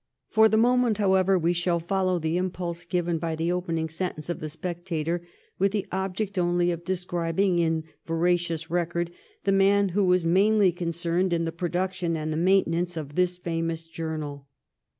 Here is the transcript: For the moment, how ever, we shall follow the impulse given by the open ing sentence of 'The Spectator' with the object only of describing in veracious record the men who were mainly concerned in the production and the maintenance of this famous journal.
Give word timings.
For 0.29 0.49
the 0.49 0.57
moment, 0.57 0.97
how 0.97 1.13
ever, 1.13 1.37
we 1.37 1.53
shall 1.53 1.79
follow 1.79 2.17
the 2.17 2.35
impulse 2.35 2.85
given 2.85 3.19
by 3.19 3.35
the 3.35 3.51
open 3.51 3.77
ing 3.77 3.87
sentence 3.89 4.29
of 4.29 4.39
'The 4.39 4.49
Spectator' 4.49 5.21
with 5.59 5.73
the 5.73 5.85
object 5.91 6.39
only 6.39 6.71
of 6.71 6.83
describing 6.83 7.59
in 7.59 7.83
veracious 8.07 8.71
record 8.71 9.11
the 9.43 9.51
men 9.51 9.89
who 9.89 10.03
were 10.03 10.17
mainly 10.25 10.71
concerned 10.71 11.33
in 11.33 11.45
the 11.45 11.51
production 11.51 12.17
and 12.17 12.33
the 12.33 12.37
maintenance 12.37 12.97
of 12.97 13.13
this 13.13 13.37
famous 13.37 13.83
journal. 13.85 14.47